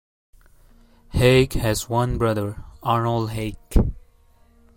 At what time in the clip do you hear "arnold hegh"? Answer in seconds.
2.81-3.55